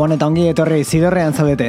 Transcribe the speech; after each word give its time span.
Gabon 0.00 0.14
eta 0.14 0.28
ongi 0.30 0.46
etorri 0.48 0.78
zidorrean 0.80 1.34
zaudete. 1.36 1.66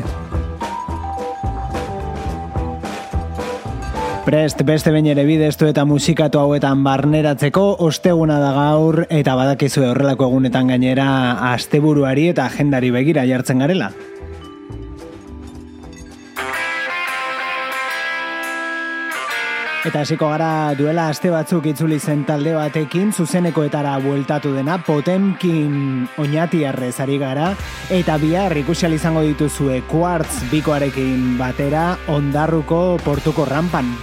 Prest 4.23 4.61
beste 4.63 4.93
bain 4.95 5.09
ere 5.11 5.25
bidestu 5.27 5.67
eta 5.67 5.83
musikatu 5.83 6.39
hauetan 6.39 6.79
barneratzeko 6.85 7.65
osteguna 7.83 8.37
da 8.39 8.53
gaur 8.55 9.01
eta 9.09 9.35
badakizue 9.35 9.89
horrelako 9.89 10.29
egunetan 10.31 10.71
gainera 10.71 11.09
asteburuari 11.49 12.29
eta 12.31 12.47
agendari 12.47 12.93
begira 12.95 13.27
jartzen 13.27 13.65
garela. 13.65 13.91
Eta 19.81 20.03
hasiko 20.03 20.27
gara 20.29 20.75
duela 20.77 21.07
aste 21.09 21.31
batzuk 21.33 21.65
itzuli 21.71 21.97
zen 21.97 22.21
talde 22.27 22.51
batekin 22.53 23.09
zuzenekoetara 23.09 23.95
bueltatu 24.03 24.51
dena 24.53 24.75
Potemkin 24.85 26.05
oinatiarrez 26.21 26.93
ari 27.01 27.17
gara 27.17 27.49
eta 27.89 28.19
bihar 28.21 28.53
ikusial 28.61 28.93
izango 28.93 29.25
dituzue 29.25 29.81
Quartz 29.89 30.43
bikoarekin 30.53 31.33
batera 31.41 31.95
ondarruko 32.13 32.99
portuko 33.01 33.49
rampan. 33.49 33.95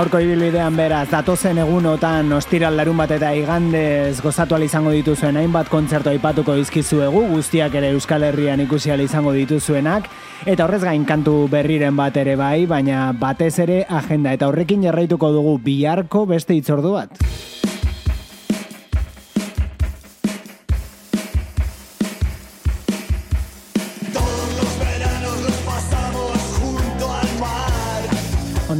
Gaurko 0.00 0.16
ibilbidean 0.24 0.78
beraz, 0.78 1.10
datozen 1.10 1.58
egunotan 1.60 2.30
ostiral 2.32 2.72
larun 2.78 2.96
bat 2.96 3.10
eta 3.12 3.34
igandez 3.36 4.22
gozatu 4.24 4.56
izango 4.64 4.94
dituzuen 4.96 5.36
hainbat 5.36 5.68
kontzertu 5.68 6.08
aipatuko 6.08 6.54
izkizuegu, 6.56 7.26
guztiak 7.34 7.74
ere 7.76 7.90
Euskal 7.92 8.24
Herrian 8.24 8.62
ikusi 8.64 8.94
izango 9.04 9.34
dituzuenak, 9.36 10.08
eta 10.46 10.64
horrez 10.64 10.80
gain 10.84 11.04
kantu 11.04 11.48
berriren 11.52 11.96
bat 11.96 12.16
ere 12.16 12.36
bai, 12.36 12.64
baina 12.64 13.12
batez 13.12 13.58
ere 13.58 13.84
agenda 13.90 14.32
eta 14.32 14.48
horrekin 14.48 14.82
jarraituko 14.88 15.32
dugu 15.32 15.58
biharko 15.58 16.24
beste 16.24 16.54
itzordu 16.54 16.92
bat. 16.96 17.20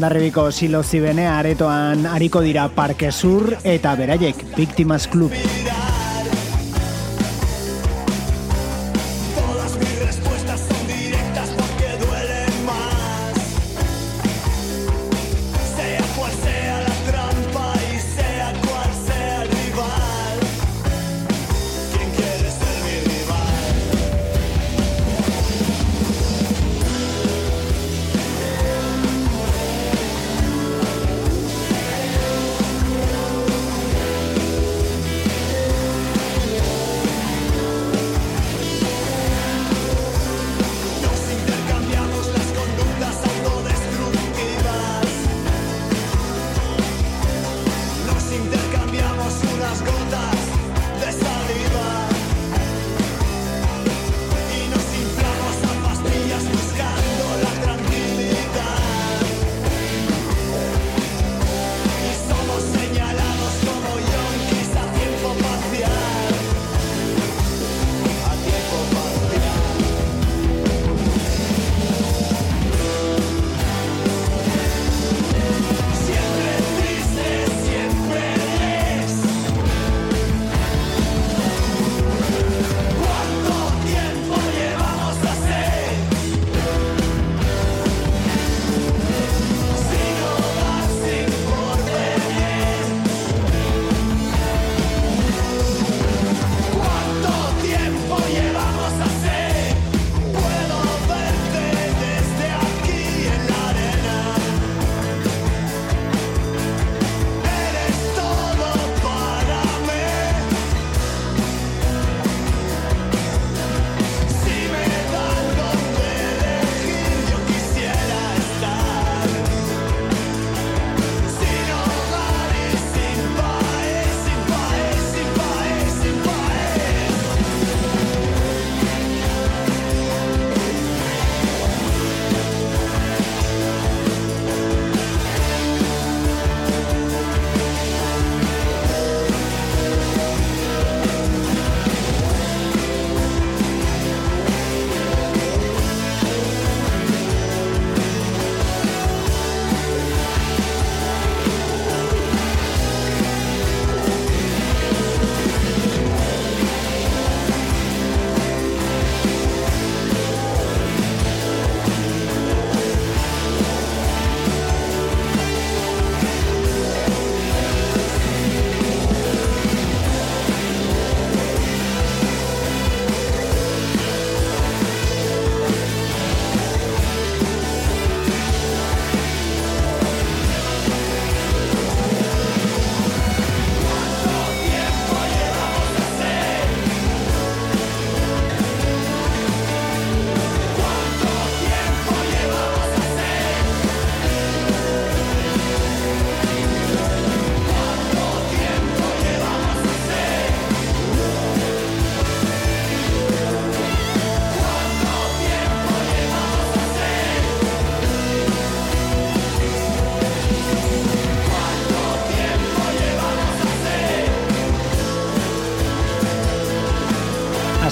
Ondarribiko 0.00 0.46
silo 0.48 0.78
zibene 0.80 1.26
aretoan 1.28 2.06
hariko 2.08 2.40
dira 2.40 2.64
Parke 2.72 3.12
Sur 3.12 3.52
eta 3.74 3.92
beraiek 4.00 4.42
Victimas 4.56 5.04
Club. 5.12 5.36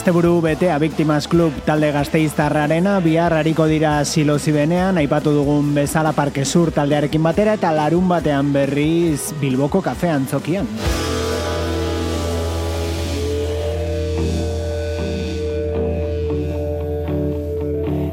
Asteburu 0.08 0.40
betea 0.40 0.78
Victimas 0.78 1.28
Club 1.28 1.52
talde 1.66 1.90
gazteiztarrarena 1.92 2.94
bihar 3.04 3.34
hariko 3.36 3.66
dira 3.68 3.90
silozi 4.08 4.54
benean, 4.56 4.96
aipatu 4.96 5.34
dugun 5.36 5.74
bezala 5.76 6.14
Parke 6.16 6.46
Sur 6.48 6.70
taldearekin 6.72 7.20
batera 7.20 7.58
eta 7.58 7.74
larun 7.76 8.08
batean 8.08 8.48
berriz 8.54 9.34
Bilboko 9.36 9.82
kafean 9.84 10.24
zokian. 10.24 10.64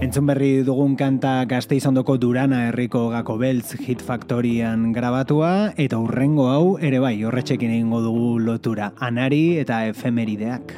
Entzun 0.04 0.28
berri 0.28 0.66
dugun 0.68 0.98
kanta 1.00 1.46
gazteizondoko 1.48 2.18
Durana 2.20 2.66
herriko 2.74 3.08
gako 3.14 3.38
beltz 3.40 3.80
hit 3.80 4.04
factorian 4.04 4.92
grabatua 4.92 5.72
eta 5.78 6.04
urrengo 6.04 6.50
hau 6.52 6.76
ere 6.76 7.00
bai 7.00 7.22
horretxekin 7.24 7.72
egingo 7.72 8.04
dugu 8.04 8.34
lotura. 8.44 8.92
Anari 9.00 9.62
eta 9.64 9.86
efemerideak 9.88 10.76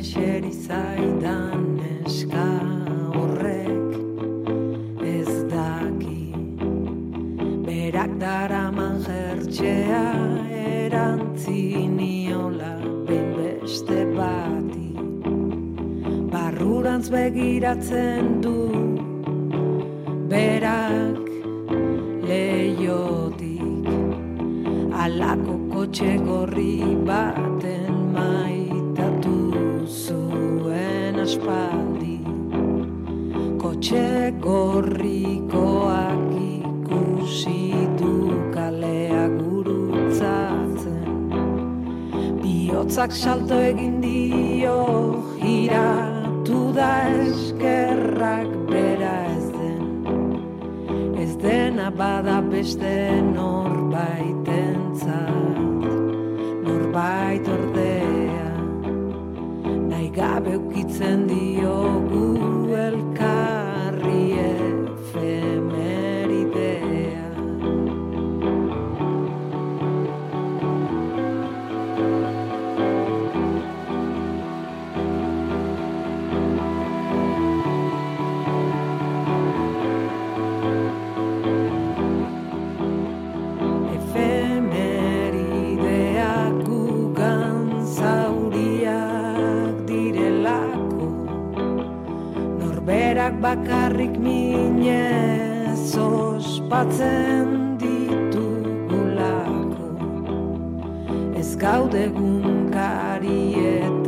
eseri 0.00 0.52
zaidan 0.66 1.64
eska 2.04 2.48
horrek 3.16 3.90
ez 5.04 5.32
daki. 5.52 6.24
Berak 7.66 8.12
daraman 8.22 8.96
jertxea 9.08 10.06
erantziniola 10.60 12.72
beste 13.10 14.00
bati. 14.16 14.90
Barrurantz 16.32 17.08
begiratzen 17.16 18.24
du 18.46 18.56
berak 20.32 21.24
leiotik 22.30 23.86
alako 25.04 25.54
kotxe 25.76 26.12
gorri 26.28 26.74
baten 27.12 27.89
aspaldi. 31.30 32.18
Kotxe 33.62 34.06
gorrikoak 34.46 36.30
ikusi 36.34 37.62
du 37.98 38.14
kalea 38.54 39.24
gurutzatzen. 39.38 41.06
Bihotzak 42.42 43.12
salto 43.22 43.56
egin 43.70 43.96
dio 44.02 44.78
iratu 45.54 46.60
da 46.74 46.92
eskerrak 47.22 48.50
bera 48.72 49.16
ez 49.36 49.48
den. 49.58 49.82
Ez 51.22 51.32
dena 51.44 51.88
bada 51.90 52.38
beste 52.52 52.94
norbaitentzat. 53.34 55.36
Norbait 56.64 57.44
nahi 57.46 57.69
gabe 60.20 60.52
ukitzen 60.56 61.18
diogu 61.28 62.09
bakarrik 93.40 94.18
minez 94.20 95.96
ospatzen 95.96 97.78
ditugulako. 97.80 99.00
Ez 101.40 101.56
gaude 101.56 102.08
gunkarietan 102.18 103.99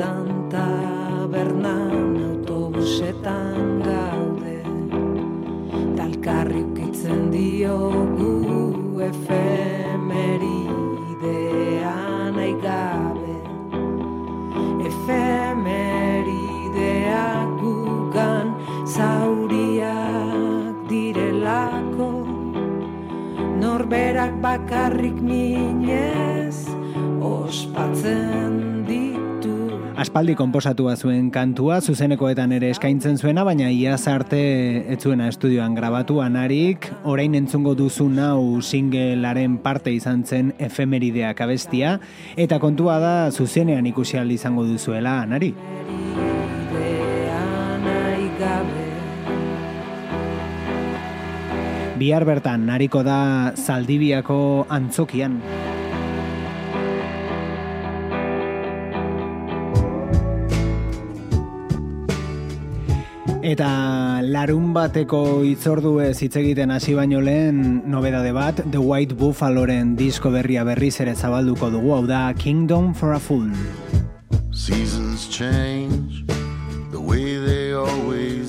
bakarrik 24.52 25.16
minez 25.24 26.68
ospatzen 27.24 28.84
ditu. 28.84 29.54
Aspaldi 29.96 30.34
konposatua 30.36 30.92
zuen 30.96 31.30
kantua, 31.32 31.78
zuzenekoetan 31.80 32.52
ere 32.58 32.68
eskaintzen 32.74 33.16
zuena, 33.16 33.46
baina 33.48 33.70
iaz 33.72 34.02
arte 34.12 34.42
ez 34.92 34.98
zuena 35.00 35.30
estudioan 35.32 35.76
grabatu 35.78 36.20
anarik, 36.20 36.90
orain 37.08 37.36
entzungo 37.38 37.72
duzu 37.78 38.10
nau 38.12 38.60
singelaren 38.60 39.56
parte 39.64 39.94
izan 39.96 40.26
zen 40.26 40.52
efemerideak 40.60 41.40
abestia, 41.40 41.96
eta 42.36 42.60
kontua 42.60 42.98
da 43.00 43.14
zuzenean 43.30 43.88
ikusi 43.88 44.20
izango 44.36 44.68
duzuela 44.68 45.22
anari. 45.22 45.54
Bihar 52.02 52.24
bertan, 52.26 52.64
nariko 52.66 53.04
da 53.06 53.52
Zaldibiako 53.54 54.66
antzokian. 54.74 55.36
Eta 63.46 63.68
larun 64.34 64.72
bateko 64.74 65.20
itzordu 65.46 65.92
ez 66.02 66.16
hitz 66.26 66.34
egiten 66.40 66.74
hasi 66.74 66.96
baino 66.98 67.22
lehen 67.22 67.84
nobedade 67.86 68.34
bat, 68.34 68.64
The 68.64 68.82
White 68.82 69.14
Buffaloren 69.22 69.94
disko 69.94 70.34
berria 70.34 70.66
berriz 70.66 70.96
ere 71.06 71.14
zabalduko 71.14 71.70
dugu, 71.70 71.94
hau 71.94 72.06
da 72.10 72.32
Kingdom 72.34 72.94
for 72.94 73.12
a 73.14 73.20
Fool. 73.20 73.52
Seasons 74.50 75.28
change 75.30 76.26
the 76.90 76.98
way 76.98 77.38
they 77.38 77.72
always 77.72 78.41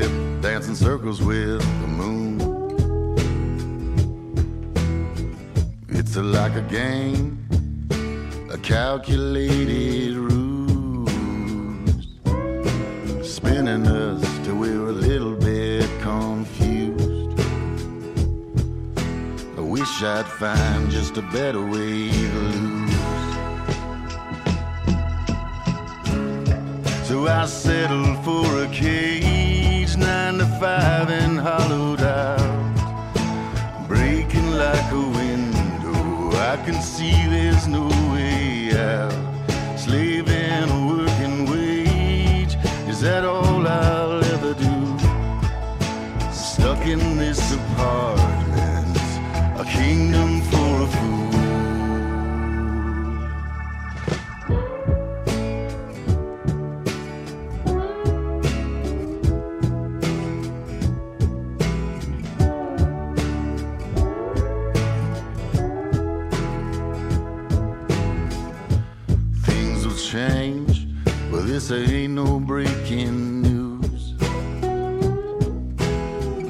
dead, 0.00 0.40
dancing 0.40 0.74
circles 0.74 1.20
with 1.20 1.60
the 1.82 1.86
moon. 1.86 2.40
It's 5.88 6.16
like 6.16 6.54
a 6.54 6.62
game, 6.62 7.38
a 8.50 8.58
calculated 8.58 10.14
ruse, 10.14 12.08
spinning 13.22 13.86
us 13.86 14.22
till 14.44 14.56
we're 14.56 14.88
a 14.88 14.92
little 15.08 15.36
bit 15.36 15.88
confused. 16.00 17.38
I 19.58 19.60
wish 19.60 20.02
I'd 20.02 20.26
find 20.26 20.90
just 20.90 21.18
a 21.18 21.22
better 21.36 21.60
way 21.60 22.10
to 22.10 22.38
lose. 22.52 22.82
So 27.08 27.26
I 27.26 27.44
settled 27.46 28.24
for 28.24 28.46
a 28.64 28.68
cage, 29.92 29.96
nine 29.96 30.38
to 30.38 30.46
five 30.58 31.10
and 31.10 31.38
hollowed 31.38 32.00
out. 32.00 33.88
Breaking 33.88 34.52
like 34.52 34.92
a 34.92 35.08
window, 35.18 36.30
I 36.32 36.56
can 36.64 36.80
see 36.82 37.12
there's 37.28 37.66
no 37.66 37.88
way 38.12 38.72
out. 38.76 39.12
Slaving 39.78 40.70
a 40.70 40.86
working 40.86 41.50
wage, 41.50 42.56
is 42.88 43.00
that 43.00 43.24
all 43.24 43.66
I'll 43.66 44.24
ever 44.24 44.54
do? 44.54 44.98
Stuck 46.32 46.86
in 46.86 47.18
this 47.18 47.52
apartment, 47.52 48.11
this 71.68 71.88
ain't 71.90 72.14
no 72.14 72.40
breaking 72.40 73.42
news. 73.42 74.14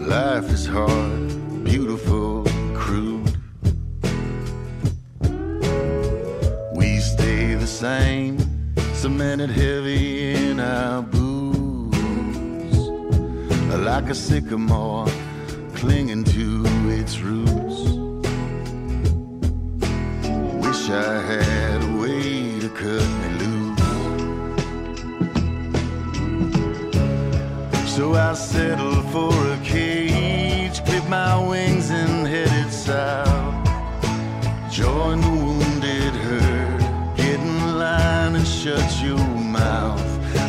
Life 0.09 0.49
is 0.51 0.67
hard, 0.67 1.65
beautiful, 1.65 2.45
crude. 2.75 3.37
We 6.75 6.99
stay 6.99 7.55
the 7.55 7.67
same, 7.67 8.39
cemented 8.95 9.51
heavy 9.51 10.33
in 10.33 10.61
our 10.61 11.03
boots. 11.03 12.79
Like 13.85 14.09
a 14.09 14.15
sycamore 14.15 15.09
clinging 15.75 16.25
to 16.25 16.65
its 16.89 17.19
roots. 17.21 17.81
Wish 20.65 20.89
I 20.89 21.21
had 21.21 21.83
a 21.83 22.01
way 22.01 22.61
to 22.61 22.69
cut 22.71 23.22
I 28.15 28.35
settled 28.35 29.05
for 29.11 29.33
a 29.33 29.59
cage, 29.65 30.85
clipped 30.85 31.09
my 31.09 31.37
wings 31.49 31.91
and 31.91 32.27
headed 32.27 32.73
south. 32.73 33.65
Join 34.71 35.21
the 35.21 35.31
wounded 35.31 36.15
herd, 36.15 36.81
get 37.17 37.41
in 37.41 37.79
line 37.79 38.37
and 38.37 38.47
shut 38.47 39.03
your 39.03 39.19
mouth. 39.19 40.03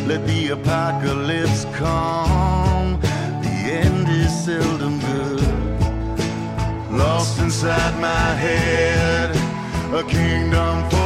Let 0.06 0.26
the 0.26 0.48
apocalypse 0.48 1.64
come. 1.76 3.00
The 3.00 3.56
end 3.82 4.08
is 4.08 4.32
seldom 4.44 5.00
good. 5.00 5.42
Lost 6.90 7.38
inside 7.40 7.98
my 8.00 8.28
head, 8.44 9.30
a 9.94 10.02
kingdom 10.04 10.88
for 10.90 11.03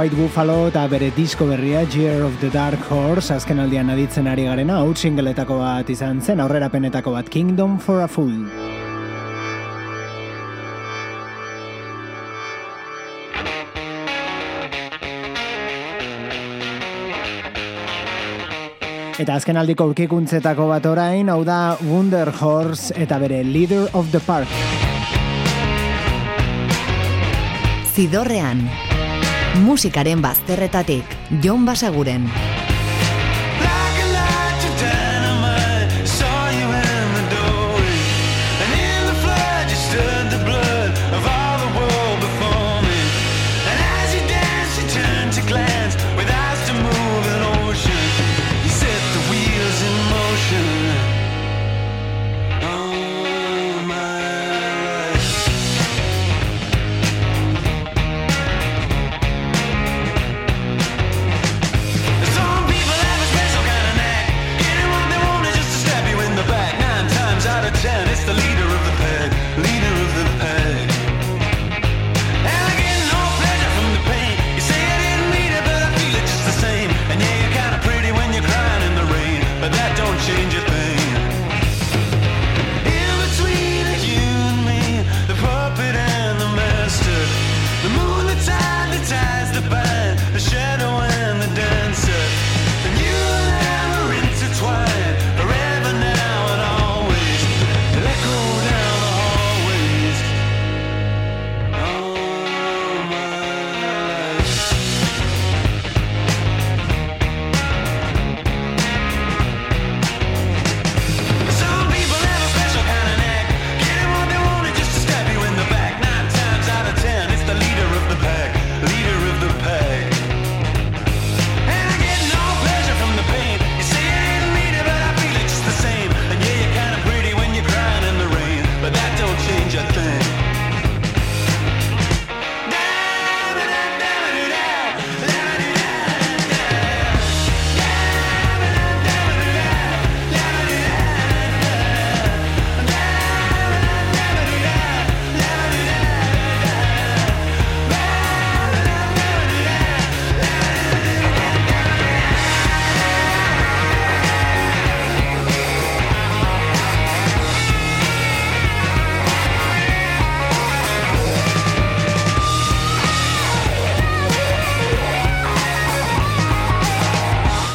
White 0.00 0.16
Buffalo 0.16 0.70
eta 0.70 0.86
bere 0.88 1.10
disko 1.12 1.44
berria 1.44 1.82
Year 1.92 2.22
of 2.24 2.32
the 2.40 2.48
Dark 2.48 2.80
Horse 2.88 3.34
azken 3.34 3.58
aldian 3.60 3.90
aditzen 3.92 4.30
ari 4.32 4.46
garena, 4.48 4.78
out 4.80 4.96
singletako 4.96 5.58
bat 5.60 5.90
izan 5.92 6.22
zen, 6.24 6.40
aurrera 6.40 6.70
penetako 6.72 7.12
bat 7.12 7.28
Kingdom 7.28 7.76
for 7.76 8.00
a 8.00 8.08
Fool. 8.08 8.48
Eta 19.20 19.36
azken 19.36 19.60
aldiko 19.60 19.90
aurkikuntzetako 19.90 20.70
bat 20.70 20.88
orain, 20.88 21.28
hau 21.28 21.42
da 21.44 21.76
Wonder 21.84 22.32
Horse 22.40 22.96
eta 22.96 23.20
bere 23.20 23.42
Leader 23.44 23.90
of 23.92 24.08
the 24.16 24.24
Park. 24.24 24.48
Zidorrean, 27.92 28.64
musikaren 29.58 30.22
bazterretatik, 30.22 31.04
Jon 31.42 31.66
Basaguren. 31.66 32.49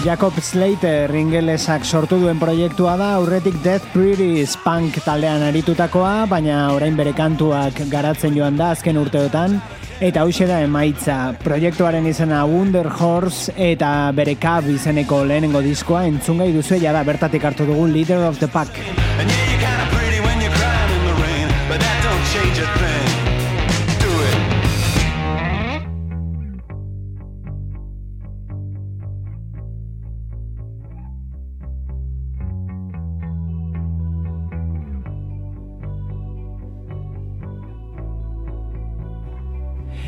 Jacob 0.05 0.35
Slater 0.37 1.09
ingelesak 1.17 1.81
sortu 1.81 2.19
duen 2.21 2.37
proiektua 2.37 2.91
da 2.99 3.07
aurretik 3.17 3.55
Death 3.63 3.87
Pretties 3.89 4.53
punk 4.61 4.99
taldean 5.01 5.41
aritutakoa, 5.47 6.27
baina 6.29 6.59
orain 6.75 6.93
bere 6.93 7.15
kantuak 7.17 7.81
garatzen 7.89 8.37
joan 8.37 8.53
da 8.59 8.67
azken 8.75 8.99
urteotan, 9.01 9.57
eta 9.97 10.21
hauxe 10.21 10.45
da 10.45 10.59
emaitza. 10.61 11.17
Proiektuaren 11.41 12.05
izena 12.05 12.43
Wonder 12.45 12.91
Horse 12.99 13.55
eta 13.57 14.11
bere 14.13 14.37
Cab 14.37 14.69
izeneko 14.69 15.23
lehenengo 15.25 15.65
diskoa 15.65 16.05
entzungai 16.05 16.51
duzu 16.53 16.77
da 16.85 17.01
bertatik 17.01 17.43
hartu 17.43 17.65
dugun 17.65 17.91
Leader 17.91 18.29
of 18.29 18.37
the 18.37 18.47
Pack. 18.47 19.44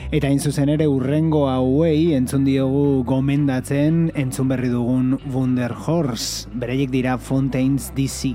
Eta 0.07 0.29
hain 0.29 0.39
zuzen 0.39 0.69
ere 0.71 0.85
urrengo 0.87 1.41
hauei 1.51 2.13
entzun 2.15 2.45
diogu 2.47 3.03
gomendatzen 3.03 4.05
entzun 4.15 4.47
berri 4.47 4.69
dugun 4.71 5.17
Wonder 5.33 5.73
Horse. 5.75 6.47
Bereiek 6.55 6.93
dira 6.93 7.17
Fontaines 7.17 7.89
DC. 7.97 8.31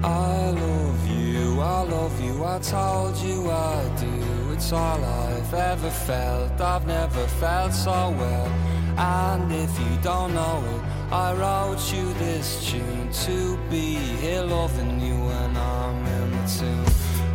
I 0.00 0.54
love 0.56 1.04
you, 1.04 1.60
I 1.60 1.82
love 1.84 2.16
you, 2.24 2.32
I 2.48 2.56
told 2.64 3.12
you 3.20 3.50
I 3.50 3.84
do. 4.00 4.54
It's 4.54 4.72
all 4.72 5.04
I've 5.04 5.52
ever 5.52 5.90
felt, 5.90 6.62
I've 6.62 6.86
never 6.86 7.26
felt 7.36 7.74
so 7.74 8.14
well. 8.16 8.48
And 8.96 9.52
if 9.52 9.78
you 9.78 9.98
don't 10.02 10.32
know 10.32 10.64
it, 10.64 11.12
I 11.12 11.34
wrote 11.34 11.92
you 11.92 12.10
this 12.14 12.64
tune 12.64 13.12
to 13.26 13.58
be 13.68 13.96
here 14.24 14.40
loving 14.40 14.98
you 14.98 15.12
when 15.12 15.56
I'm 15.58 16.06
in 16.06 16.30
the 16.30 16.48
tune. 16.48 16.86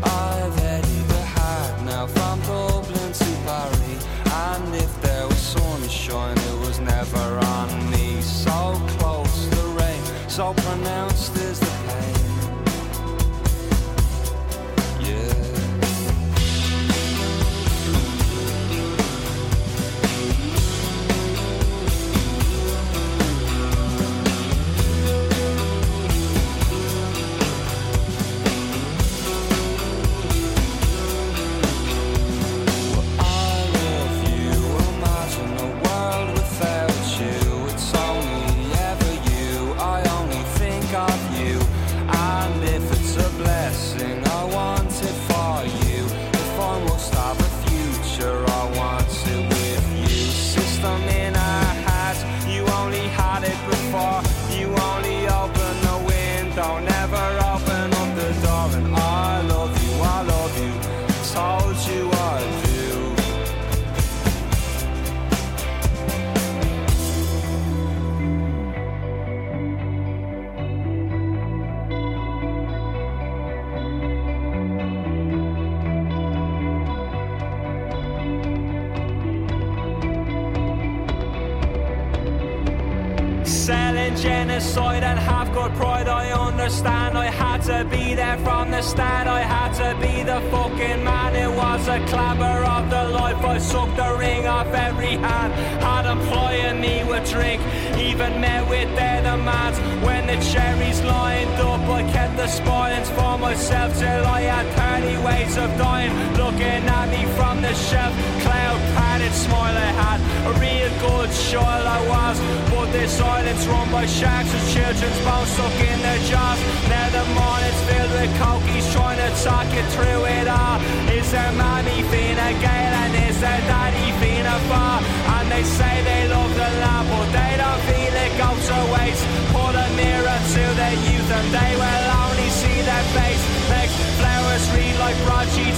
I've 0.02 0.56
had 0.58 0.82
now 1.92 2.08
from 2.08 2.40
Dublin 2.42 3.12
to 3.12 3.30
Paris. 3.46 4.08
And 4.48 4.76
if 4.76 4.92
there 5.02 5.28
was 5.28 5.38
sunshine, 5.38 6.38
it 6.38 6.58
was 6.66 6.80
never 6.80 7.26
on 7.58 7.70
me. 7.92 8.22
So 8.22 8.58
close, 8.96 9.38
the 9.56 9.64
rain, 9.80 10.04
so 10.30 10.54
pronounced 10.54 11.36
is 11.36 11.60
the 11.60 11.66
pain. 11.66 11.91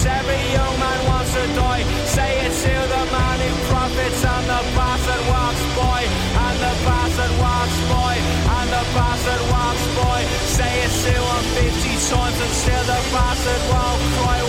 Every 0.05 0.43
young 0.51 0.79
man 0.79 0.99
wants 1.07 1.35
a 1.35 1.45
toy. 1.55 1.79
Say 2.05 2.45
it 2.45 2.51
to 2.51 2.73
the 2.91 3.03
man 3.11 3.39
who 3.39 3.51
profits 3.71 4.23
and 4.23 4.45
the 4.51 4.61
bastard 4.75 5.23
walks 5.31 5.63
boy. 5.79 6.03
And 6.43 6.57
the 6.59 6.73
bastard 6.83 7.33
walks 7.39 7.79
boy. 7.87 8.15
And 8.57 8.69
the 8.69 8.83
bastard 8.91 9.43
walks 9.51 9.85
boy. 9.95 10.21
Say 10.57 10.73
it 10.83 10.93
to 11.07 11.15
him 11.15 11.43
50 11.55 11.89
times 12.09 12.39
and 12.41 12.53
still 12.61 12.83
the 12.83 12.99
bastard 13.15 13.63
won't 13.71 14.01
cry. 14.19 14.42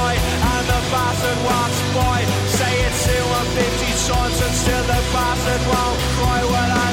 boy 0.00 0.14
and 0.52 0.64
the. 1.94 2.22
Say 2.58 2.74
it 2.86 2.94
fifty 3.58 3.90
times 4.08 4.38
and 4.44 4.54
still 4.62 4.84
the 4.92 5.00
bastard 5.12 5.62
won't 5.70 5.98
cry 6.16 6.40
I 6.86 6.90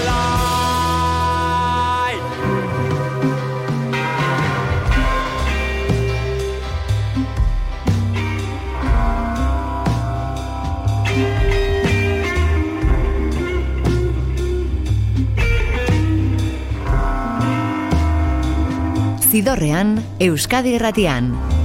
Euskadi 20.20 20.80
Ratián. 20.80 21.57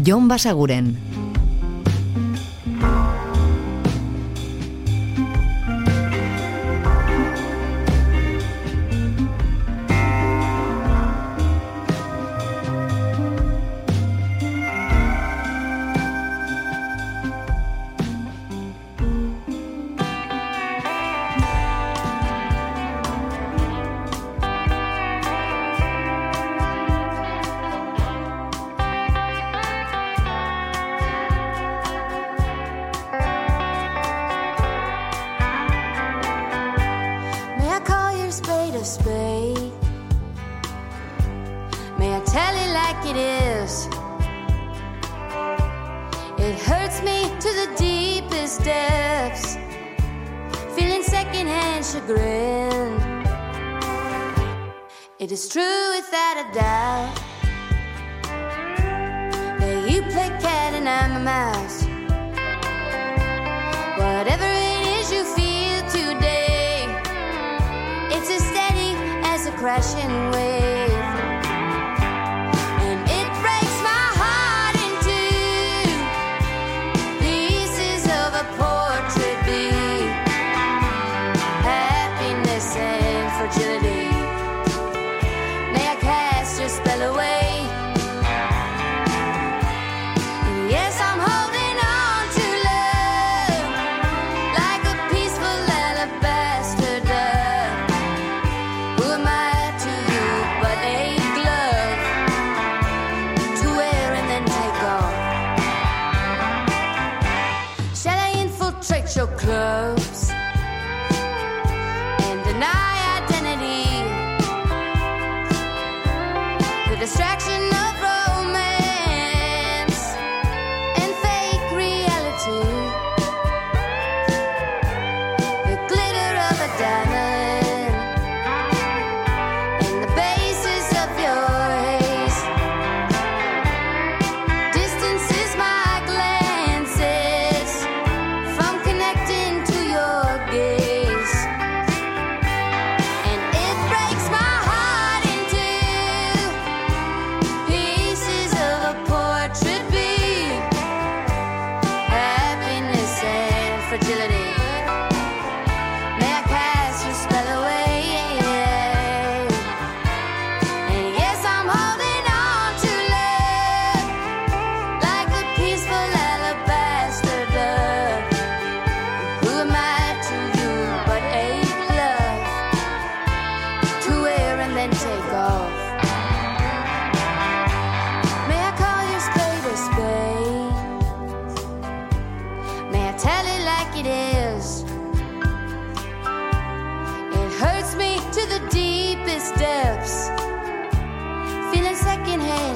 Jon 0.00 0.24
Basaguren. 0.28 1.11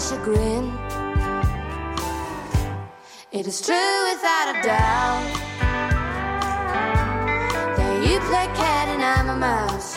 Chagrin. 0.08 0.72
It 3.32 3.46
is 3.48 3.60
true 3.60 3.98
without 4.10 4.54
a 4.54 4.62
doubt 4.62 5.32
that 7.76 7.94
you 8.06 8.20
play 8.30 8.46
cat 8.54 8.86
and 8.94 9.02
I'm 9.02 9.28
a 9.30 9.36
mouse. 9.36 9.96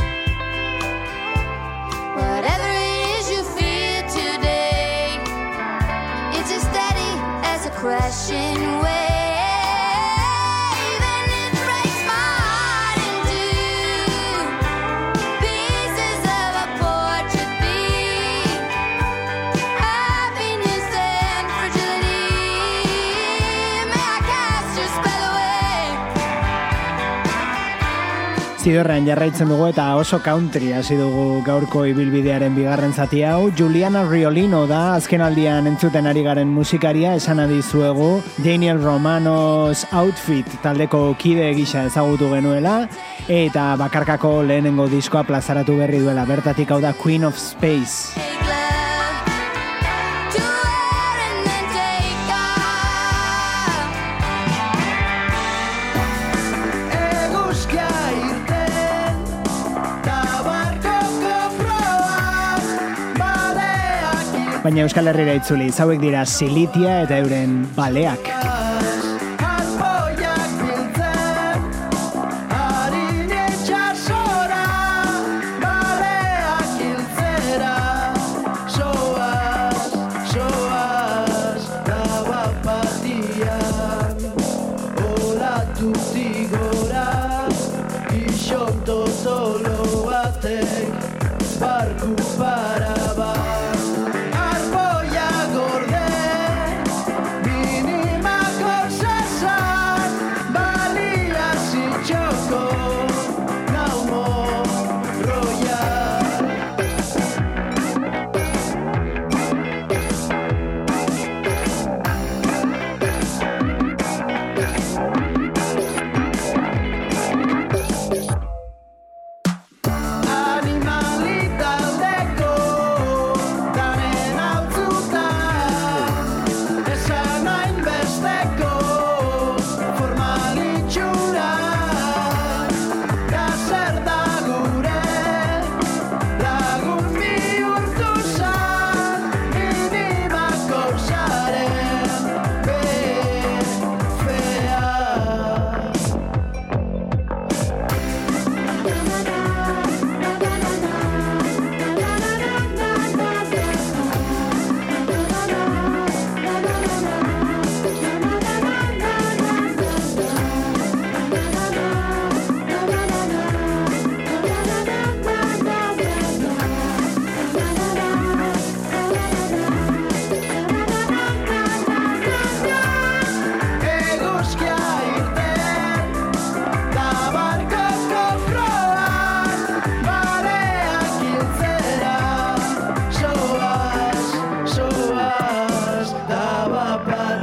Whatever 2.18 2.70
it 2.88 3.20
is 3.20 3.30
you 3.30 3.44
feel 3.56 4.02
today, 4.10 5.22
it's 6.38 6.52
as 6.58 6.64
steady 6.72 7.12
as 7.54 7.68
a 7.68 7.72
crashing 7.72 8.80
wave. 8.82 8.89
Zidorrean 28.70 29.08
jarraitzen 29.08 29.50
dugu 29.50 29.72
eta 29.72 29.96
oso 29.98 30.20
country 30.22 30.68
hasi 30.78 30.94
dugu 30.94 31.40
gaurko 31.42 31.88
ibilbidearen 31.90 32.54
bigarren 32.54 32.92
zati 32.94 33.24
hau. 33.26 33.48
Juliana 33.58 34.04
Riolino 34.06 34.60
da 34.70 34.94
azken 34.94 35.24
aldian 35.26 35.66
entzuten 35.72 36.06
ari 36.06 36.22
garen 36.22 36.52
musikaria 36.54 37.16
esan 37.18 37.42
adizuegu. 37.42 38.12
Daniel 38.46 38.78
Romanos 38.84 39.88
Outfit 39.90 40.60
taldeko 40.62 41.02
kide 41.18 41.50
gisa 41.58 41.88
ezagutu 41.90 42.30
genuela 42.36 42.84
eta 43.26 43.72
bakarkako 43.82 44.44
lehenengo 44.46 44.86
diskoa 44.94 45.26
plazaratu 45.26 45.82
berri 45.82 46.06
duela. 46.06 46.30
Bertatik 46.30 46.70
hau 46.70 46.78
da 46.86 46.94
Queen 46.94 47.26
of 47.26 47.42
Space. 47.42 48.59
Baina 64.70 64.84
Euskal 64.86 65.10
Herrira 65.10 65.34
itzuli, 65.34 65.72
zauek 65.74 65.98
dira 65.98 66.22
Silitia 66.30 67.00
eta 67.08 67.18
euren 67.26 67.64
baleak. 67.74 68.34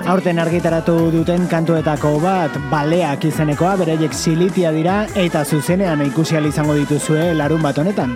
Aurten 0.07 0.39
argitaratu 0.39 0.93
duten 1.11 1.49
kantuetako 1.51 2.13
bat 2.23 2.55
baleak 2.71 3.25
izenekoa 3.27 3.73
bereiek 3.81 4.13
silitia 4.15 4.71
dira 4.71 5.01
eta 5.19 5.43
zuzenean 5.45 6.05
ikusi 6.05 6.39
izango 6.47 6.77
dituzue 6.79 7.35
larun 7.35 7.61
bat 7.63 7.79
honetan. 7.79 8.15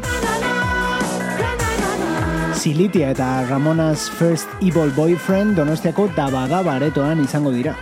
Silitia 2.54 3.10
eta 3.10 3.42
Ramona's 3.50 4.08
First 4.08 4.46
Evil 4.62 4.92
Boyfriend 4.94 5.56
donostiako 5.56 6.08
dabagaba 6.14 6.76
aretoan 6.76 7.24
izango 7.24 7.50
dira. 7.50 7.74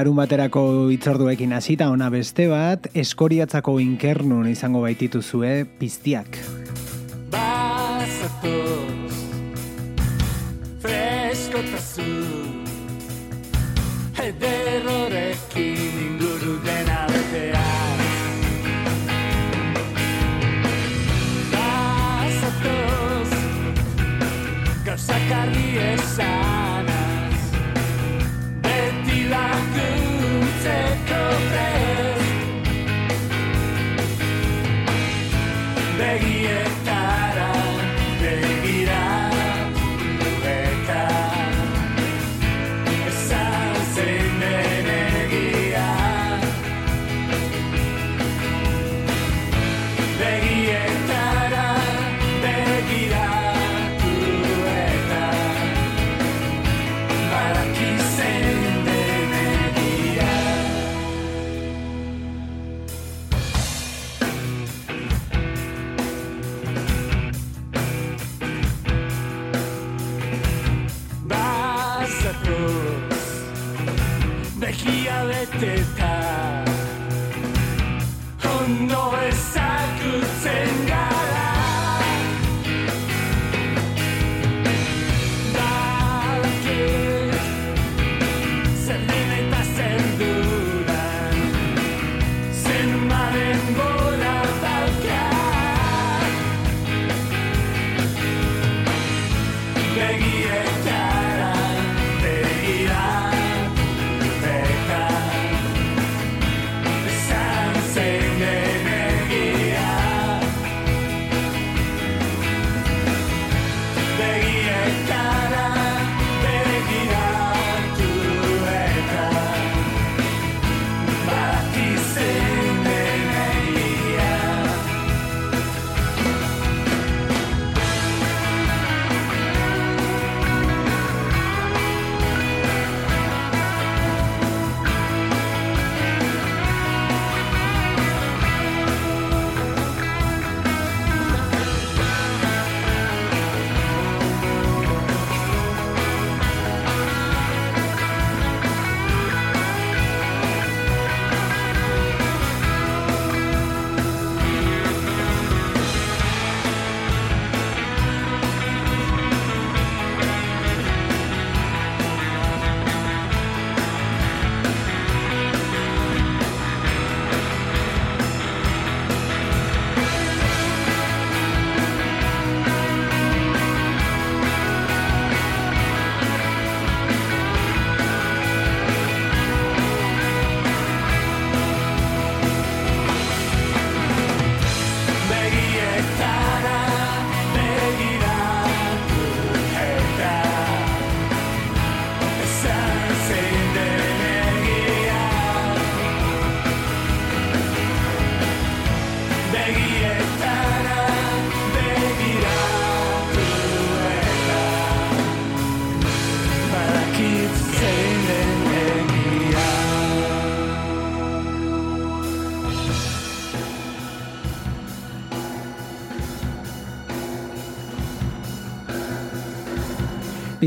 Larun 0.00 0.16
baterako 0.16 0.62
itzorduekin 0.94 1.52
hasita 1.52 1.90
ona 1.92 2.06
beste 2.14 2.46
bat, 2.48 2.88
eskoriatzako 3.02 3.76
inkernun 3.84 4.48
izango 4.48 4.80
baitituzue 4.86 5.52
piztiak. 5.82 6.40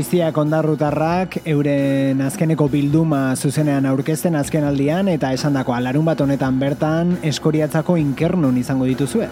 Piztiak 0.04 0.36
ondarrutarrak 0.36 1.38
euren 1.48 2.18
azkeneko 2.20 2.66
bilduma 2.68 3.20
zuzenean 3.40 3.86
aurkezten 3.88 4.34
azken 4.36 4.66
aldian 4.68 5.08
eta 5.08 5.30
esandako 5.32 5.72
alarun 5.72 6.04
bat 6.04 6.20
honetan 6.20 6.58
bertan 6.60 7.14
eskoriatzako 7.24 7.96
inkernun 7.96 8.58
izango 8.60 8.84
dituzue. 8.84 9.30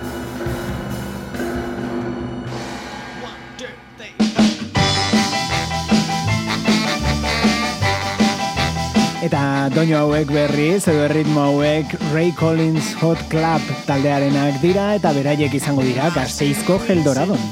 Eta 9.29 9.69
doinu 9.77 9.99
hauek 9.99 10.33
berriz, 10.33 10.87
edo 10.89 11.05
erritmo 11.05 11.51
hauek 11.51 11.93
Ray 12.15 12.33
Collins 12.41 12.95
Hot 13.03 13.21
Club 13.29 13.69
taldearenak 13.85 14.57
dira 14.65 14.95
eta 14.97 15.13
beraiek 15.13 15.53
izango 15.61 15.85
dira 15.85 16.09
Gasteizko 16.17 16.81
Geldoradon. 16.89 17.45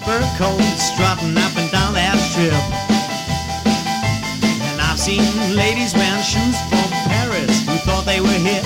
Seen 5.11 5.57
ladies 5.57 5.93
wearing 5.95 6.23
shoes 6.23 6.57
from 6.71 6.89
Paris 7.11 7.67
who 7.67 7.75
thought 7.87 8.05
they 8.07 8.21
were 8.21 8.41
hip. 8.47 8.63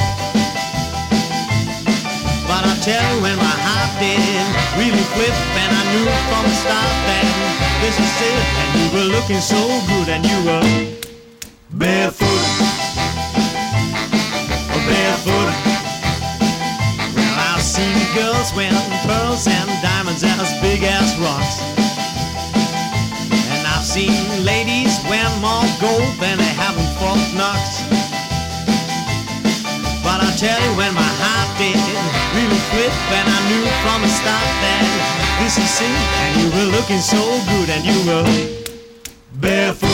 But 2.48 2.62
I 2.68 2.74
tell 2.84 3.00
you 3.00 3.22
when 3.24 3.36
my 3.40 3.56
heart 3.66 3.92
did 3.96 4.44
really 4.76 5.04
flip 5.16 5.36
and 5.62 5.70
I 5.80 5.82
knew 5.92 6.06
from 6.28 6.44
the 6.44 6.56
start 6.64 6.92
that 7.08 7.26
this 7.80 7.96
is 7.96 8.14
it 8.32 8.44
and 8.60 8.68
you 8.76 8.86
were 8.94 9.08
looking 9.16 9.40
so 9.40 9.60
good 9.88 10.08
and 10.14 10.22
you 10.30 10.38
were 10.44 10.68
barefoot. 11.72 12.44
Oh, 14.68 14.82
barefoot. 14.84 15.50
Well, 17.16 17.34
I've 17.48 17.64
seen 17.64 17.96
girls 18.12 18.52
wearing 18.52 18.92
pearls 19.08 19.46
and 19.48 19.68
diamonds 19.80 20.22
as 20.22 20.50
big 20.60 20.82
as 20.82 21.08
rocks. 21.24 21.83
Seen 23.94 24.44
ladies 24.44 24.98
wear 25.08 25.22
more 25.38 25.62
gold 25.80 26.18
than 26.18 26.36
they 26.36 26.52
have 26.58 26.76
in 26.76 26.88
Fort 26.98 27.22
Knox. 27.38 27.78
But 30.02 30.18
I 30.18 30.34
tell 30.36 30.58
you 30.66 30.76
when 30.76 30.92
my 30.94 31.12
heart 31.22 31.50
did 31.62 31.78
really 32.34 32.60
flip 32.74 32.90
and 33.14 33.28
I 33.30 33.38
knew 33.46 33.64
from 33.86 34.02
the 34.02 34.10
start 34.10 34.50
that 34.66 34.82
this 35.38 35.58
is 35.62 35.80
it 35.80 35.98
and 36.22 36.30
you 36.42 36.46
were 36.58 36.76
looking 36.76 36.98
so 36.98 37.22
good 37.54 37.70
and 37.70 37.86
you 37.86 37.98
were. 38.10 38.64
Barefoot. 39.40 39.93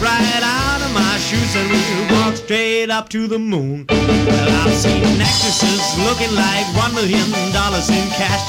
Right 0.00 0.42
out 0.42 0.80
of 0.82 0.92
my 0.94 1.18
shoes 1.18 1.54
and 1.56 1.70
we'll 1.70 2.20
walk 2.20 2.36
straight 2.36 2.90
up 2.90 3.08
to 3.10 3.26
the 3.26 3.38
moon. 3.38 3.86
Well, 3.88 4.50
I've 4.62 4.74
seen 4.74 5.02
actresses 5.20 5.82
looking 6.06 6.34
like 6.34 6.66
one 6.76 6.94
million 6.94 7.26
dollars 7.52 7.90
in 7.90 8.06
cash. 8.14 8.46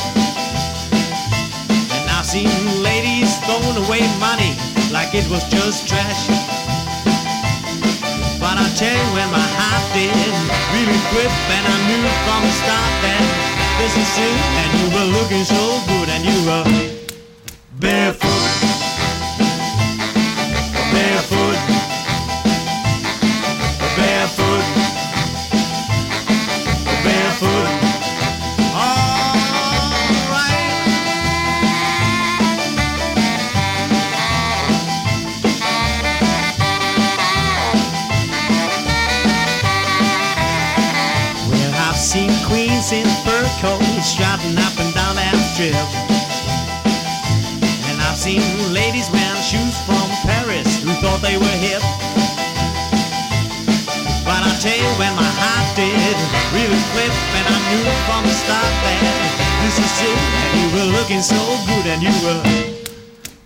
And 1.96 2.06
I've 2.10 2.26
seen 2.26 2.50
ladies 2.84 3.34
throwing 3.46 3.78
away 3.86 4.02
money 4.20 4.54
like 4.94 5.14
it 5.14 5.26
was 5.30 5.44
just 5.50 5.88
trash. 5.88 6.28
But 8.40 8.56
I 8.56 8.66
tell 8.78 8.94
you 8.94 9.10
when 9.18 9.30
my 9.34 9.50
heart 9.60 9.86
did 9.94 10.14
really 10.74 11.00
grip 11.12 11.34
and 11.56 11.66
I 11.66 11.78
knew 11.90 12.04
from 12.26 12.42
the 12.46 12.54
start 12.62 12.94
that 13.04 13.26
this 13.82 13.94
is 13.98 14.12
it 14.18 14.38
and 14.62 14.70
you 14.80 14.88
were 14.96 15.10
looking 15.18 15.46
so 15.46 15.64
good 15.90 16.10
and 16.10 16.24
you 16.24 16.38
were. 16.48 16.90
Barefoot. 17.80 18.69
Trotting 44.00 44.56
up 44.56 44.72
and 44.80 44.94
down 44.96 45.16
that 45.20 45.36
strip. 45.52 45.76
And 47.92 48.00
I've 48.00 48.16
seen 48.16 48.40
ladies 48.72 49.12
wearing 49.12 49.44
shoes 49.44 49.76
from 49.84 50.08
Paris 50.24 50.80
who 50.80 50.96
thought 51.04 51.20
they 51.20 51.36
were 51.36 51.58
hip. 51.60 51.84
But 54.24 54.40
I 54.40 54.56
tell 54.64 54.78
you 54.78 54.92
when 54.96 55.12
my 55.20 55.28
heart 55.28 55.68
did 55.76 56.16
really 56.56 56.80
flip 56.96 57.12
and 57.12 57.46
I 57.52 57.58
knew 57.68 57.84
from 58.08 58.24
the 58.24 58.36
start 58.40 58.72
that 58.88 59.00
this 59.68 59.76
is 59.84 59.96
it 60.08 60.16
and 60.16 60.52
you 60.56 60.68
were 60.80 60.90
looking 60.96 61.20
so 61.20 61.40
good 61.68 61.86
and 61.92 62.00
you 62.00 62.16
were 62.24 62.40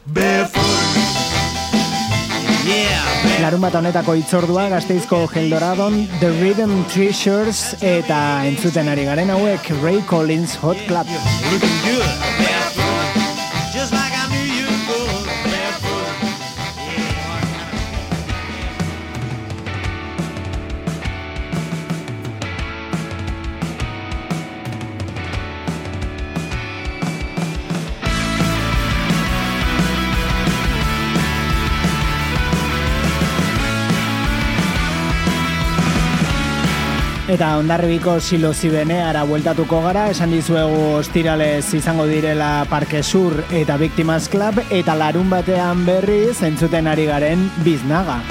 barefoot. 0.05 1.02
Yeah. 2.63 3.41
Larun 3.43 3.59
bat 3.65 3.75
honetako 3.75 4.15
itzordua 4.21 4.69
gazteizko 4.71 5.25
Geldoradon 5.33 5.97
The 6.21 6.31
Rhythm 6.37 6.85
Treasures 6.93 7.75
eta 7.83 8.19
entzuten 8.47 8.87
ari 8.87 9.03
garen 9.09 9.33
hauek 9.35 9.73
Ray 9.83 9.99
Collins 10.07 10.55
Hot 10.63 10.79
Club. 10.87 11.11
Looking 11.51 12.62
Eta 37.33 37.55
ondarribiko 37.57 38.19
silo 38.21 38.51
zibeneara 38.53 39.23
bueltatuko 39.25 39.79
gara, 39.87 40.03
esan 40.13 40.35
dizuegu 40.35 40.83
ostiralez 40.99 41.65
izango 41.73 42.05
direla 42.05 42.51
Parke 42.69 43.01
Sur 43.01 43.39
eta 43.49 43.79
Victimas 43.81 44.29
Club, 44.29 44.61
eta 44.69 44.93
larun 44.93 45.33
batean 45.33 45.81
berriz 45.89 46.43
entzuten 46.45 46.93
ari 46.93 47.09
garen 47.09 47.49
biznaga. 47.65 48.21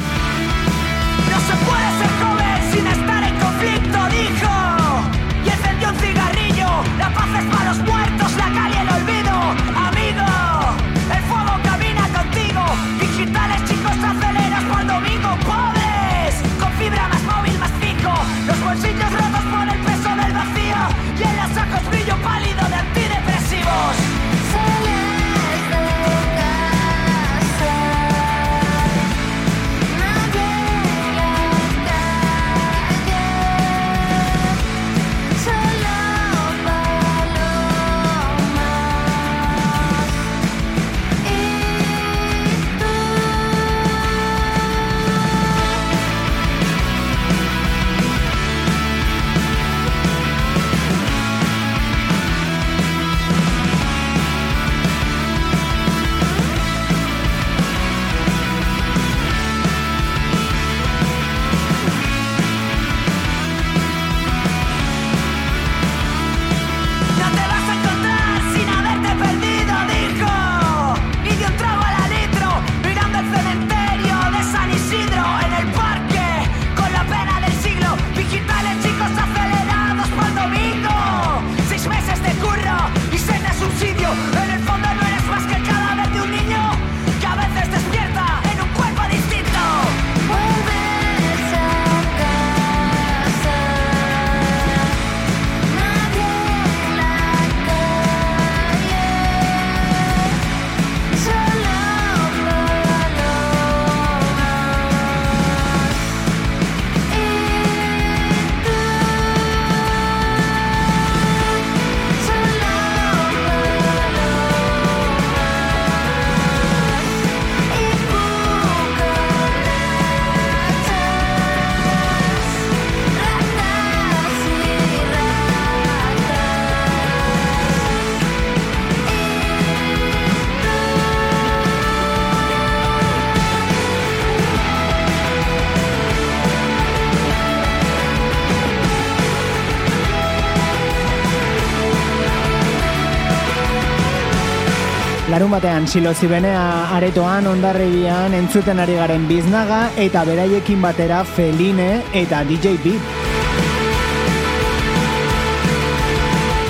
Larun 145.33 145.49
batean 145.55 145.87
silo 145.89 146.11
zibenea 146.13 146.93
aretoan 146.93 147.47
ondarribian 147.49 148.35
entzuten 148.37 148.83
ari 148.83 148.99
garen 148.99 149.23
biznaga 149.25 149.79
eta 149.97 150.27
beraiekin 150.29 150.83
batera 150.85 151.23
Feline 151.25 152.03
eta 152.13 152.43
DJ 152.45 152.75
Beat. 152.83 153.15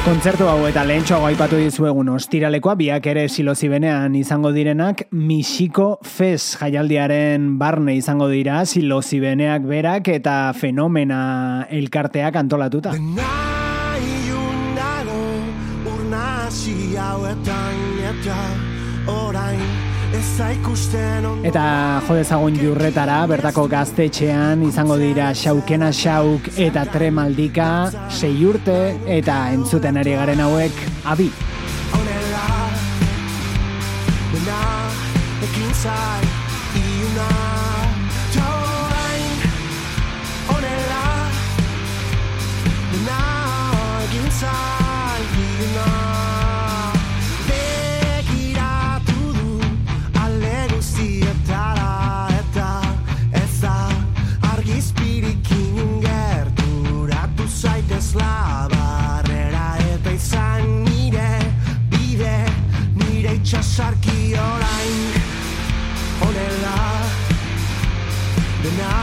Kontzertu 0.06 0.46
hau 0.46 0.68
eta 0.68 0.84
lehentxoago 0.86 1.26
aipatu 1.32 1.58
dizuegun 1.58 2.12
ostiralekoa 2.14 2.76
biak 2.78 3.08
ere 3.10 3.24
silo 3.26 3.56
zibenean 3.58 4.14
izango 4.14 4.52
direnak 4.54 5.08
Misiko 5.10 5.96
Fes 6.06 6.54
jaialdiaren 6.60 7.56
barne 7.58 7.96
izango 7.98 8.30
dira 8.30 8.62
silo 8.62 9.02
zibeneak 9.02 9.66
berak 9.66 10.14
eta 10.20 10.36
fenomena 10.54 11.66
elkarteak 11.82 12.38
antolatuta. 12.46 12.94
Eta 21.42 21.64
jo 22.06 22.14
dezagun 22.16 22.54
jurretara, 22.56 23.18
bertako 23.30 23.64
gaztetxean 23.70 24.62
izango 24.66 24.96
dira 25.00 25.32
xaukena 25.34 25.90
xauk 25.92 26.48
eta 26.66 26.84
tremaldika, 26.92 27.68
sei 28.08 28.34
urte 28.46 28.76
eta 29.18 29.38
entzuten 29.54 30.00
ari 30.02 30.14
garen 30.18 30.40
hauek 30.44 30.84
abi. 31.14 31.30
honela 31.92 32.46
Dena 34.32 34.60
ekin 35.48 35.74
zai 35.82 36.31
itxasarki 63.52 64.32
orain. 64.32 64.98
Honela 66.20 66.80
dena 68.64 68.94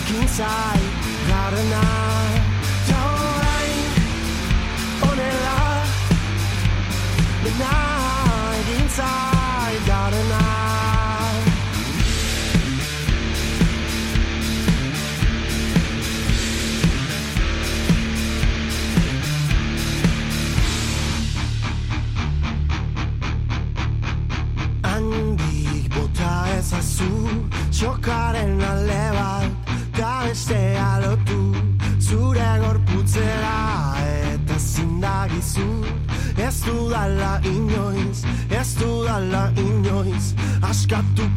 ekin 0.00 0.28
zai 0.36 0.80
garena 1.28 2.15
got 40.88 41.35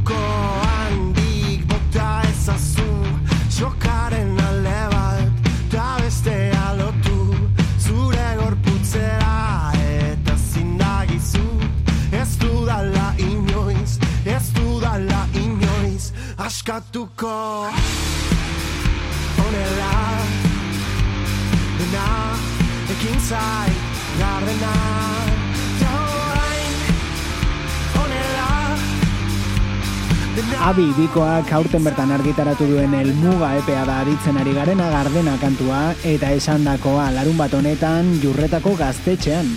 bikoak 30.96 31.52
aurten 31.54 31.84
bertan 31.84 32.12
argitaratu 32.16 32.66
duen 32.70 32.94
elmuga 32.98 33.52
epea 33.60 33.84
da 33.88 34.00
aritzen 34.04 34.40
ari 34.40 34.54
garena 34.56 34.88
gardena 34.94 35.36
kantua 35.42 35.82
eta 36.08 36.32
esandakoa 36.38 37.10
larun 37.16 37.38
bat 37.38 37.54
honetan 37.54 38.16
jurretako 38.24 38.74
gaztetxean. 38.80 39.52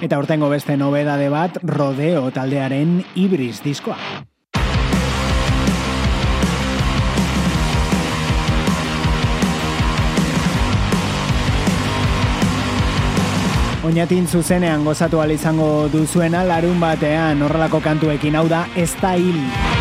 Eta 0.00 0.16
urtengo 0.16 0.48
beste 0.48 0.78
nobedade 0.80 1.28
bat 1.28 1.60
rodeo 1.76 2.30
taldearen 2.32 3.00
ibris 3.18 3.58
diskoa. 3.66 4.29
Oñatin 13.90 14.22
zuzenean 14.30 14.84
gozatu 14.86 15.18
ahal 15.18 15.32
izango 15.34 15.88
duzuena 15.90 16.44
larun 16.46 16.78
batean 16.78 17.42
horrelako 17.42 17.82
kantuekin 17.82 18.38
hau 18.38 18.46
da 18.54 18.62
ez 18.78 18.92
da 19.02 19.16
hil. 19.18 19.79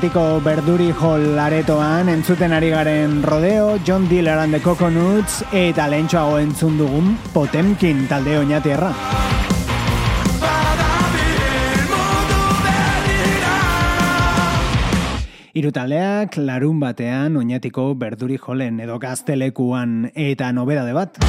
Oñatiko 0.00 0.40
Berduri 0.40 0.92
Hall 0.96 1.38
aretoan 1.38 2.08
entzuten 2.08 2.54
ari 2.56 2.70
garen 2.72 3.22
rodeo, 3.22 3.76
John 3.84 4.08
Diller 4.08 4.38
and 4.38 4.54
the 4.54 4.60
Coconuts 4.64 5.42
eta 5.52 5.84
lehentxoago 5.92 6.38
entzun 6.40 6.78
dugun 6.78 7.18
Potemkin 7.34 8.08
talde 8.08 8.38
berrira 8.38 8.94
Hiru 15.52 15.70
taldeak 15.70 16.38
larun 16.38 16.80
batean 16.80 17.36
oñatiko 17.36 17.94
Berduri 17.94 18.38
Hallen 18.40 18.80
edo 18.80 18.98
gaztelekuan 18.98 20.12
eta 20.14 20.50
nobedade 20.50 20.94
bat. 20.94 21.20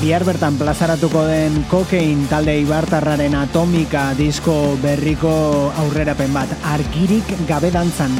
Bihar 0.00 0.22
bertan 0.24 0.54
plazaratuko 0.56 1.26
den 1.28 1.58
kokein 1.68 2.22
talde 2.30 2.54
ibartarraren 2.62 3.34
atomika 3.36 4.06
disko 4.16 4.54
berriko 4.80 5.32
aurrerapen 5.82 6.32
bat 6.32 6.54
argirik 6.72 7.34
gabe 7.44 7.68
dantzan. 7.74 8.16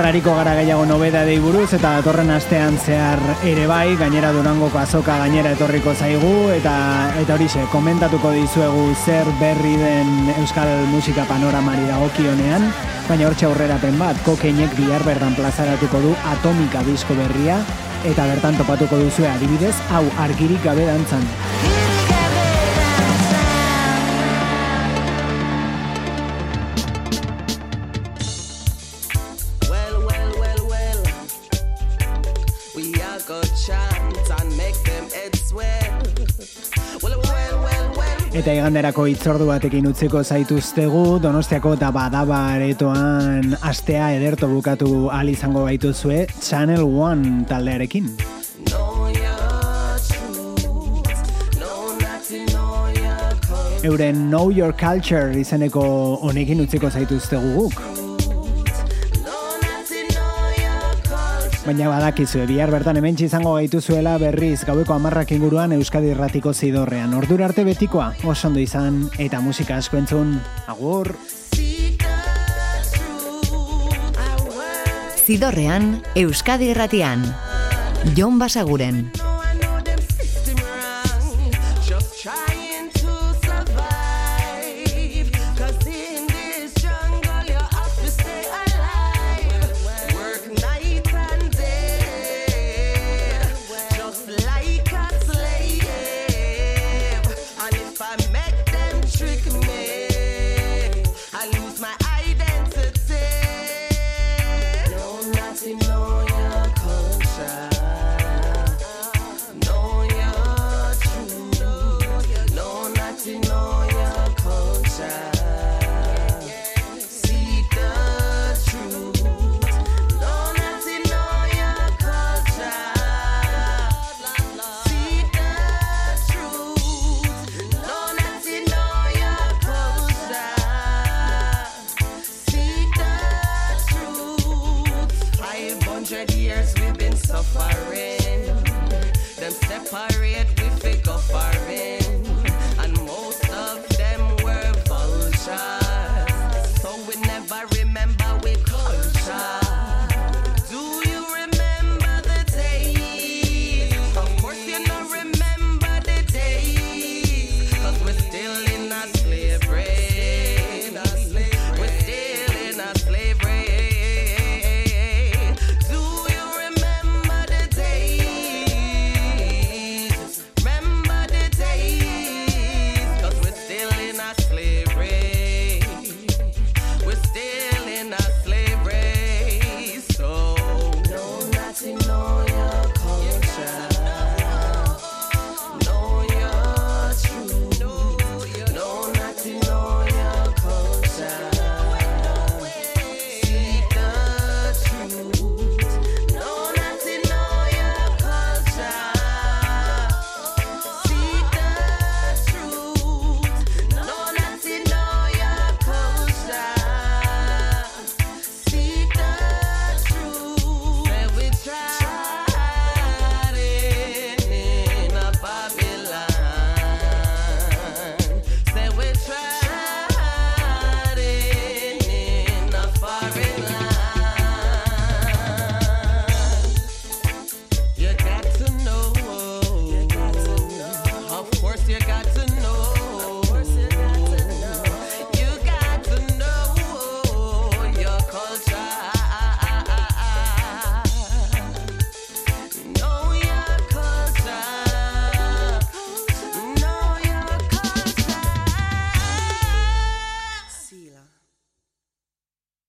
Bihar 0.00 0.14
hariko 0.14 0.32
gara 0.32 0.54
gehiago 0.56 0.86
nobeda 0.88 1.26
dei 1.28 1.34
buruz 1.44 1.74
eta 1.76 1.90
datorren 1.98 2.30
astean 2.32 2.78
zehar 2.80 3.20
ere 3.44 3.66
bai, 3.68 3.98
gainera 4.00 4.30
durangoko 4.32 4.78
azoka 4.80 5.18
gainera 5.20 5.52
etorriko 5.52 5.92
zaigu 5.92 6.30
eta 6.54 6.72
eta 7.20 7.36
horixe, 7.36 7.66
komentatuko 7.68 8.30
dizuegu 8.32 8.86
zer 9.04 9.28
berri 9.42 9.74
den 9.76 10.32
euskal 10.38 10.72
musika 10.88 11.28
panoramari 11.28 11.84
dagokionean, 11.90 12.64
baina 13.10 13.28
hortxe 13.28 13.50
aurrerapen 13.50 14.00
bat, 14.00 14.24
kokeinek 14.24 14.72
bihar 14.80 15.04
berdan 15.04 15.36
plazaratuko 15.36 16.00
du 16.08 16.16
atomika 16.32 16.80
disko 16.88 17.20
berria 17.20 17.60
eta 18.00 18.24
bertan 18.32 18.56
topatuko 18.56 19.04
duzue 19.04 19.28
adibidez, 19.28 19.76
hau 19.92 20.06
argirik 20.16 20.64
gabe 20.64 20.88
dantzan. 20.88 21.49
Eta 38.40 38.54
iganderako 38.56 39.02
itzordu 39.10 39.44
batekin 39.50 39.84
utziko 39.90 40.22
zaituztegu, 40.24 41.18
Donostiako 41.20 41.74
eta 41.76 41.90
Badaba 41.92 42.38
aretoan 42.54 43.50
astea 43.68 44.06
ederto 44.16 44.48
bukatu 44.48 45.10
ahal 45.10 45.28
izango 45.28 45.66
gaituzue 45.66 46.22
Channel 46.40 46.86
One 46.88 47.44
taldearekin. 47.50 48.08
Euren 53.84 54.26
Know 54.30 54.48
Your 54.48 54.72
Culture 54.72 55.36
izeneko 55.36 55.84
honekin 56.24 56.64
utziko 56.64 56.88
zaituztegu 56.88 57.56
guk. 57.60 57.89
Baina 61.70 61.86
badakizue, 61.86 62.48
bihar 62.50 62.72
bertan 62.74 62.96
hementsi 62.98 63.28
izango 63.28 63.52
gaituzuela 63.54 64.16
berriz 64.18 64.64
gaueko 64.66 64.96
amarrak 64.96 65.30
inguruan 65.36 65.70
Euskadi 65.76 66.10
Irratiko 66.10 66.50
zidorrean. 66.50 67.14
Ordura 67.14 67.46
arte 67.46 67.62
betikoa, 67.62 68.08
oso 68.26 68.48
ondo 68.48 68.58
izan, 68.58 69.04
eta 69.22 69.38
musika 69.38 69.78
asko 69.78 70.00
entzun, 70.00 70.34
agur! 70.66 71.14
Zidorrean, 75.22 76.00
Euskadi 76.18 76.72
Irratian. 76.74 77.22
Jon 78.18 78.42
Basaguren. 78.42 79.04